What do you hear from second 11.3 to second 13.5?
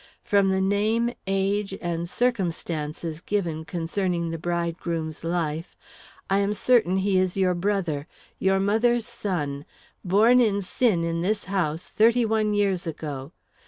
house thirty one years ago.